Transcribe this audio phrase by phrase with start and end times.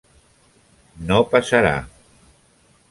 [1.11, 1.75] No passarà.